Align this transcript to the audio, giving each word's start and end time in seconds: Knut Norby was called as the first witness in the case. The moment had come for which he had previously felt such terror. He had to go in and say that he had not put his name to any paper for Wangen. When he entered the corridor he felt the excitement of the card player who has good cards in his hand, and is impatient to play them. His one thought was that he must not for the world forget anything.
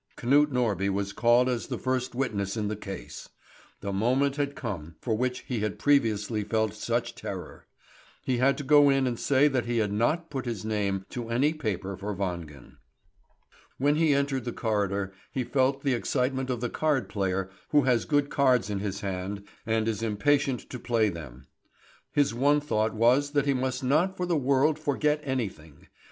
Knut 0.17 0.47
Norby 0.47 0.89
was 0.89 1.13
called 1.13 1.47
as 1.47 1.67
the 1.67 1.77
first 1.77 2.15
witness 2.15 2.57
in 2.57 2.69
the 2.69 2.75
case. 2.75 3.29
The 3.81 3.93
moment 3.93 4.35
had 4.37 4.55
come 4.55 4.95
for 4.99 5.13
which 5.15 5.41
he 5.41 5.59
had 5.59 5.77
previously 5.77 6.43
felt 6.43 6.73
such 6.73 7.13
terror. 7.13 7.67
He 8.23 8.37
had 8.37 8.57
to 8.57 8.63
go 8.63 8.89
in 8.89 9.05
and 9.05 9.19
say 9.19 9.47
that 9.49 9.67
he 9.67 9.77
had 9.77 9.91
not 9.93 10.31
put 10.31 10.45
his 10.45 10.65
name 10.65 11.05
to 11.11 11.29
any 11.29 11.53
paper 11.53 11.95
for 11.95 12.15
Wangen. 12.15 12.77
When 13.77 13.93
he 13.95 14.11
entered 14.15 14.43
the 14.45 14.51
corridor 14.51 15.13
he 15.31 15.43
felt 15.43 15.83
the 15.83 15.93
excitement 15.93 16.49
of 16.49 16.61
the 16.61 16.69
card 16.71 17.07
player 17.07 17.51
who 17.69 17.83
has 17.83 18.05
good 18.05 18.31
cards 18.31 18.71
in 18.71 18.79
his 18.79 19.01
hand, 19.01 19.43
and 19.67 19.87
is 19.87 20.01
impatient 20.01 20.67
to 20.71 20.79
play 20.79 21.09
them. 21.09 21.45
His 22.11 22.33
one 22.33 22.59
thought 22.59 22.95
was 22.95 23.33
that 23.33 23.45
he 23.45 23.53
must 23.53 23.83
not 23.83 24.17
for 24.17 24.25
the 24.25 24.35
world 24.35 24.79
forget 24.79 25.21
anything. 25.23 25.85